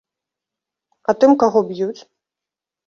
А 1.13 1.17
тым, 1.21 1.31
каго 1.45 1.59
б'юць? 1.69 1.99